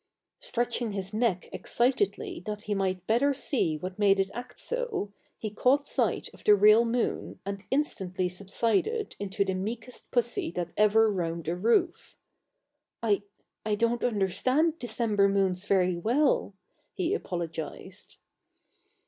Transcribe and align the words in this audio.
Stretching 0.39 0.93
his 0.93 1.13
neck 1.13 1.47
excitedly 1.53 2.41
that 2.47 2.63
he 2.63 2.73
might 2.73 3.05
better 3.05 3.35
see 3.35 3.77
what 3.77 3.99
made 3.99 4.19
it 4.19 4.31
act 4.33 4.57
so, 4.57 5.13
he 5.37 5.51
caught 5.51 5.85
sight 5.85 6.27
of 6.33 6.43
the 6.43 6.55
real 6.55 6.85
moon 6.85 7.39
and 7.45 7.63
instantly 7.69 8.27
subsided 8.27 9.15
into 9.19 9.45
the 9.45 9.53
meekest 9.53 10.09
pussy 10.09 10.49
that 10.53 10.71
ever 10.75 11.11
roamed 11.11 11.47
a 11.47 11.55
roof. 11.55 12.17
"I 13.03 13.21
I 13.63 13.75
don't 13.75 14.03
understand 14.03 14.79
December 14.79 15.29
moons 15.29 15.65
very 15.65 15.99
well," 15.99 16.55
he 16.95 17.13
apologized. 17.13 18.17